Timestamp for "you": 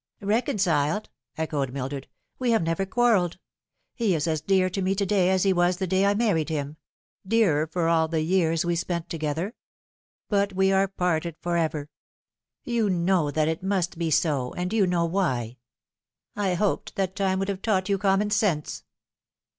12.63-12.89, 14.73-14.87, 17.87-17.99